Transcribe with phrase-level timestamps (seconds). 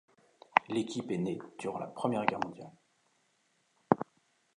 [0.67, 2.71] L'équipe est née durant la Première Guerre mondiale.